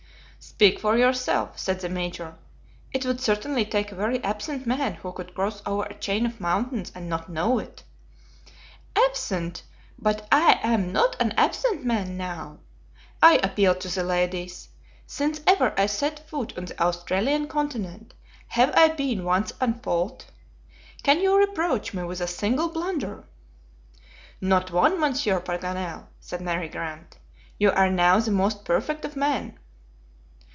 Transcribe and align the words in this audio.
"Speak 0.43 0.79
for 0.79 0.97
yourself," 0.97 1.59
said 1.59 1.81
the 1.81 1.89
Major. 1.89 2.35
"It 2.91 3.05
would 3.05 3.21
certainly 3.21 3.63
take 3.63 3.91
a 3.91 3.95
very 3.95 4.23
absent 4.23 4.65
man 4.65 4.95
who 4.95 5.11
could 5.11 5.35
cross 5.35 5.61
over 5.67 5.83
a 5.83 5.93
chain 5.97 6.25
of 6.25 6.39
mountains 6.41 6.91
and 6.95 7.07
not 7.07 7.29
know 7.29 7.59
it." 7.59 7.83
"Absent! 8.95 9.61
But 9.99 10.27
I 10.31 10.59
am 10.63 10.91
not 10.91 11.15
an 11.19 11.33
absent 11.33 11.85
man 11.85 12.17
now. 12.17 12.57
I 13.21 13.37
appeal 13.37 13.75
to 13.75 13.87
the 13.87 14.03
ladies. 14.03 14.69
Since 15.05 15.41
ever 15.45 15.75
I 15.77 15.85
set 15.85 16.27
foot 16.27 16.57
on 16.57 16.65
the 16.65 16.79
Australian 16.81 17.47
continent, 17.47 18.15
have 18.47 18.71
I 18.75 18.89
been 18.89 19.23
once 19.23 19.53
at 19.61 19.83
fault? 19.83 20.25
Can 21.03 21.19
you 21.21 21.37
reproach 21.37 21.93
me 21.93 22.03
with 22.03 22.21
a 22.21 22.27
single 22.27 22.69
blunder?" 22.69 23.25
"Not 24.39 24.71
one. 24.71 24.99
Monsieur 24.99 25.39
Paganel," 25.39 26.07
said 26.19 26.41
Mary 26.41 26.69
Grant. 26.69 27.17
"You 27.59 27.71
are 27.71 27.91
now 27.91 28.19
the 28.19 28.31
most 28.31 28.65
perfect 28.65 29.05
of 29.05 29.15
men." 29.15 29.57